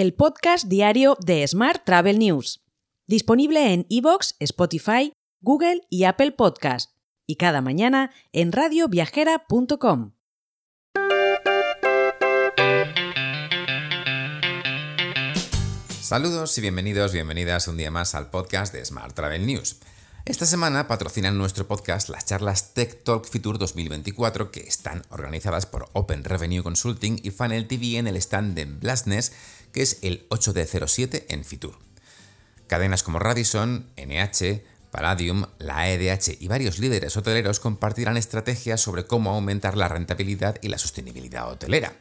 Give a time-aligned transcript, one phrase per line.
[0.00, 2.64] el podcast diario de Smart Travel News,
[3.06, 6.92] disponible en iVoox, Spotify, Google y Apple Podcast,
[7.26, 10.12] y cada mañana en radioviajera.com.
[16.00, 19.80] Saludos y bienvenidos, bienvenidas un día más al podcast de Smart Travel News.
[20.26, 25.88] Esta semana patrocinan nuestro podcast las charlas Tech Talk Future 2024 que están organizadas por
[25.92, 29.32] Open Revenue Consulting y Funnel TV en el stand de Blastness,
[29.72, 31.78] que es el 8D07 en Fitur.
[32.66, 39.30] Cadenas como Radisson, NH, Palladium, la EDH y varios líderes hoteleros compartirán estrategias sobre cómo
[39.30, 41.92] aumentar la rentabilidad y la sostenibilidad hotelera.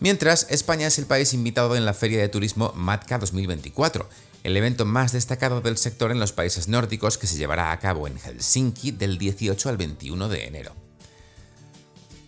[0.00, 4.08] Mientras, España es el país invitado en la Feria de Turismo MATCA 2024,
[4.44, 8.06] el evento más destacado del sector en los países nórdicos que se llevará a cabo
[8.06, 10.74] en Helsinki del 18 al 21 de enero.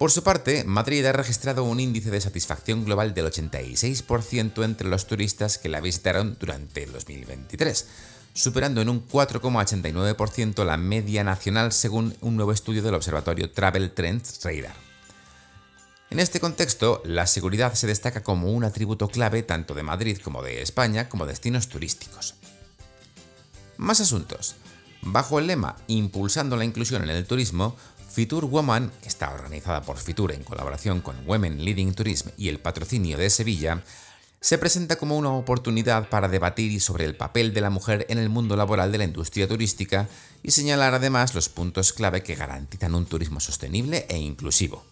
[0.00, 5.06] Por su parte, Madrid ha registrado un índice de satisfacción global del 86% entre los
[5.06, 7.86] turistas que la visitaron durante el 2023,
[8.32, 14.40] superando en un 4,89% la media nacional según un nuevo estudio del observatorio Travel Trends
[14.42, 14.89] Radar.
[16.10, 20.42] En este contexto, la seguridad se destaca como un atributo clave tanto de Madrid como
[20.42, 22.34] de España como destinos turísticos.
[23.76, 24.56] Más asuntos.
[25.02, 27.76] Bajo el lema Impulsando la inclusión en el turismo,
[28.10, 32.58] Fitur Woman, que está organizada por Fitur en colaboración con Women Leading Tourism y el
[32.58, 33.84] patrocinio de Sevilla,
[34.40, 38.30] se presenta como una oportunidad para debatir sobre el papel de la mujer en el
[38.30, 40.08] mundo laboral de la industria turística
[40.42, 44.84] y señalar además los puntos clave que garantizan un turismo sostenible e inclusivo.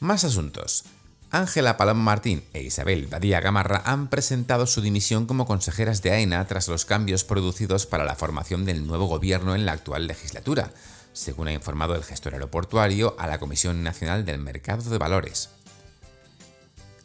[0.00, 0.84] Más asuntos.
[1.30, 6.46] Ángela Paloma Martín e Isabel Badía Gamarra han presentado su dimisión como consejeras de AENA
[6.46, 10.72] tras los cambios producidos para la formación del nuevo gobierno en la actual legislatura,
[11.12, 15.50] según ha informado el gestor aeroportuario a la Comisión Nacional del Mercado de Valores.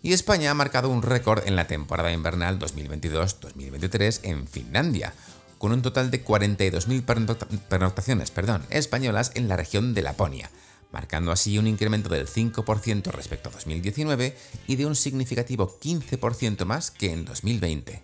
[0.02, 5.14] Y España ha marcado un récord en la temporada invernal 2022-2023 en Finlandia,
[5.58, 8.32] con un total de 42.000 pernoctaciones
[8.70, 10.50] españolas en la región de Laponia,
[10.96, 14.34] marcando así un incremento del 5% respecto a 2019
[14.66, 18.02] y de un significativo 15% más que en 2020.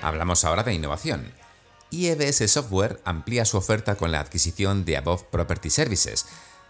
[0.00, 1.30] Hablamos ahora de innovación.
[1.90, 6.24] IEBS Software amplía su oferta con la adquisición de Above Property Services,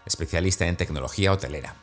[0.05, 1.82] especialista en tecnología hotelera.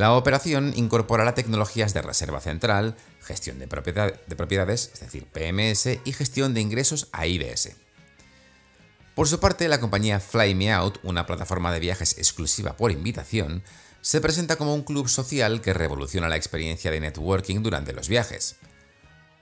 [0.00, 6.54] La operación incorporará tecnologías de reserva central, gestión de, propiedades, es decir, PMS, y gestión
[6.54, 7.76] de ingresos a IBS.
[9.14, 13.62] Por su parte, la compañía Fly Me Out, una plataforma de viajes exclusiva por invitación,
[14.00, 18.56] se presenta como un club social que revoluciona la experiencia de networking durante los viajes.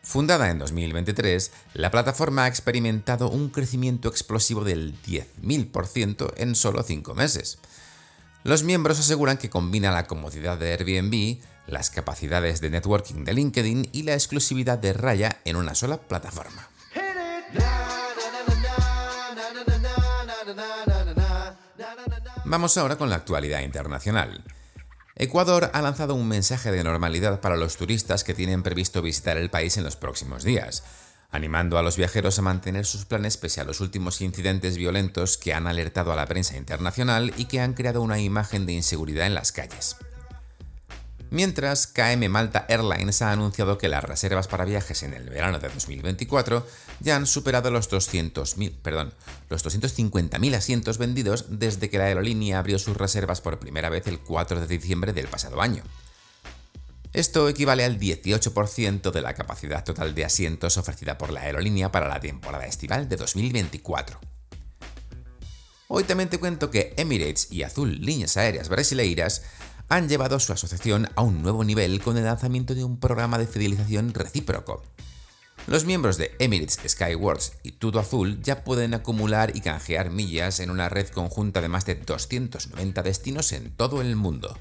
[0.02, 7.14] Fundada en 2023, la plataforma ha experimentado un crecimiento explosivo del 10.000% en solo 5
[7.14, 7.60] meses.
[8.48, 11.36] Los miembros aseguran que combina la comodidad de Airbnb,
[11.66, 16.66] las capacidades de networking de LinkedIn y la exclusividad de Raya en una sola plataforma.
[22.46, 24.42] Vamos ahora con la actualidad internacional.
[25.14, 29.50] Ecuador ha lanzado un mensaje de normalidad para los turistas que tienen previsto visitar el
[29.50, 30.84] país en los próximos días
[31.30, 35.54] animando a los viajeros a mantener sus planes pese a los últimos incidentes violentos que
[35.54, 39.34] han alertado a la prensa internacional y que han creado una imagen de inseguridad en
[39.34, 39.96] las calles.
[41.30, 45.68] Mientras, KM Malta Airlines ha anunciado que las reservas para viajes en el verano de
[45.68, 46.66] 2024
[47.00, 49.12] ya han superado los 200.000, perdón,
[49.50, 54.20] los 250.000 asientos vendidos desde que la aerolínea abrió sus reservas por primera vez el
[54.20, 55.82] 4 de diciembre del pasado año.
[57.12, 62.08] Esto equivale al 18% de la capacidad total de asientos ofrecida por la aerolínea para
[62.08, 64.20] la temporada estival de 2024.
[65.88, 69.42] Hoy también te cuento que Emirates y Azul Líneas Aéreas Brasileiras
[69.88, 73.46] han llevado su asociación a un nuevo nivel con el lanzamiento de un programa de
[73.46, 74.82] fidelización recíproco.
[75.66, 80.70] Los miembros de Emirates Skywards y Tudo Azul ya pueden acumular y canjear millas en
[80.70, 84.58] una red conjunta de más de 290 destinos en todo el mundo.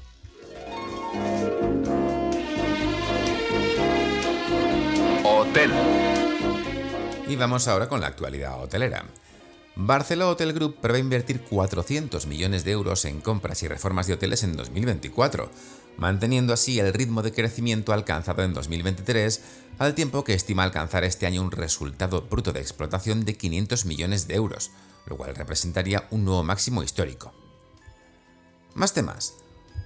[7.28, 9.04] Y vamos ahora con la actualidad hotelera.
[9.76, 14.42] Barcelona Hotel Group prevé invertir 400 millones de euros en compras y reformas de hoteles
[14.44, 15.50] en 2024,
[15.98, 19.42] manteniendo así el ritmo de crecimiento alcanzado en 2023,
[19.78, 24.26] al tiempo que estima alcanzar este año un resultado bruto de explotación de 500 millones
[24.26, 24.70] de euros,
[25.04, 27.34] lo cual representaría un nuevo máximo histórico.
[28.74, 29.34] Más temas.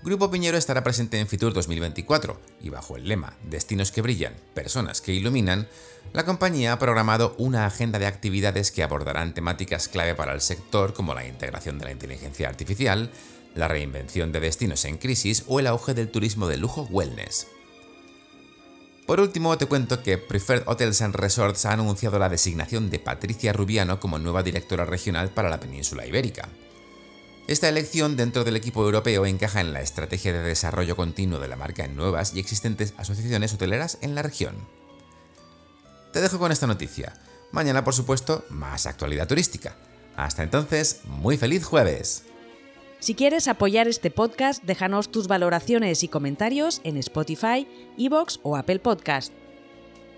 [0.05, 5.01] Grupo Piñero estará presente en Fitur 2024 y bajo el lema Destinos que brillan, personas
[5.01, 5.69] que iluminan,
[6.13, 10.93] la compañía ha programado una agenda de actividades que abordarán temáticas clave para el sector
[10.93, 13.13] como la integración de la inteligencia artificial,
[13.55, 17.47] la reinvención de destinos en crisis o el auge del turismo de lujo wellness.
[19.07, 23.53] Por último, te cuento que Preferred Hotels and Resorts ha anunciado la designación de Patricia
[23.53, 26.49] Rubiano como nueva directora regional para la península ibérica.
[27.49, 31.57] Esta elección dentro del equipo europeo encaja en la estrategia de desarrollo continuo de la
[31.57, 34.55] marca en nuevas y existentes asociaciones hoteleras en la región.
[36.13, 37.15] Te dejo con esta noticia.
[37.51, 39.77] Mañana, por supuesto, más actualidad turística.
[40.15, 42.25] Hasta entonces, muy feliz jueves.
[43.01, 47.67] Si quieres apoyar este podcast, déjanos tus valoraciones y comentarios en Spotify,
[47.99, 49.33] Evox o Apple Podcast.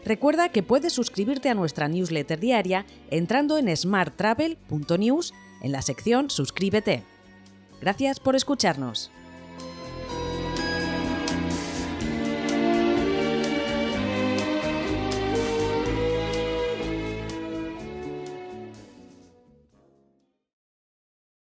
[0.05, 5.33] Recuerda que puedes suscribirte a nuestra newsletter diaria entrando en smarttravel.news
[5.63, 7.14] en la sección Suscríbete.
[7.85, 9.11] Gracias por escucharnos.